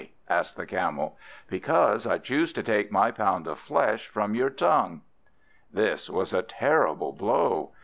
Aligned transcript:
asked 0.29 0.57
the 0.57 0.65
Camel. 0.65 1.15
"Because 1.47 2.07
I 2.07 2.17
choose 2.17 2.51
to 2.53 2.63
take 2.63 2.91
my 2.91 3.11
pound 3.11 3.45
of 3.45 3.59
flesh 3.59 4.07
from 4.07 4.33
your 4.33 4.49
tongue." 4.49 5.01
This 5.71 6.09
was 6.09 6.33
a 6.33 6.41
terrible 6.41 7.11
blow. 7.11 7.73